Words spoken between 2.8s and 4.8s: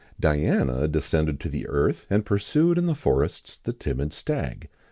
the forests the timid stag.